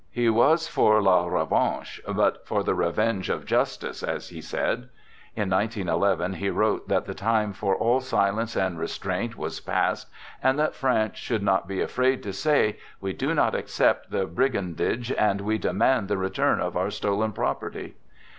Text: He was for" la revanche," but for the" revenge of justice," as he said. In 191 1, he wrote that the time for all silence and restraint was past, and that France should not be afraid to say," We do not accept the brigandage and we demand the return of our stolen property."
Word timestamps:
He 0.09 0.29
was 0.31 0.67
for" 0.67 0.99
la 1.03 1.27
revanche," 1.27 2.01
but 2.11 2.47
for 2.47 2.63
the" 2.63 2.73
revenge 2.83 3.29
of 3.29 3.45
justice," 3.45 4.01
as 4.01 4.29
he 4.29 4.41
said. 4.41 4.89
In 5.35 5.51
191 5.51 6.17
1, 6.17 6.33
he 6.39 6.49
wrote 6.49 6.87
that 6.87 7.05
the 7.05 7.13
time 7.13 7.53
for 7.53 7.75
all 7.75 7.99
silence 7.99 8.55
and 8.55 8.79
restraint 8.79 9.37
was 9.37 9.59
past, 9.59 10.07
and 10.41 10.57
that 10.57 10.73
France 10.73 11.17
should 11.17 11.43
not 11.43 11.67
be 11.67 11.81
afraid 11.81 12.23
to 12.23 12.33
say," 12.33 12.79
We 12.99 13.13
do 13.13 13.35
not 13.35 13.53
accept 13.53 14.09
the 14.09 14.25
brigandage 14.25 15.11
and 15.11 15.41
we 15.41 15.59
demand 15.59 16.07
the 16.07 16.17
return 16.17 16.59
of 16.59 16.75
our 16.75 16.89
stolen 16.89 17.31
property." 17.31 17.93